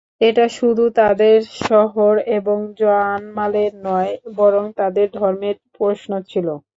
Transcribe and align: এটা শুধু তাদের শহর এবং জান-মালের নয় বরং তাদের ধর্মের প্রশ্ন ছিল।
এটা 0.21 0.45
শুধু 0.57 0.83
তাদের 0.99 1.37
শহর 1.65 2.13
এবং 2.37 2.57
জান-মালের 2.79 3.71
নয় 3.85 4.09
বরং 4.37 4.63
তাদের 4.79 5.07
ধর্মের 5.17 5.55
প্রশ্ন 5.77 6.11
ছিল। 6.31 6.47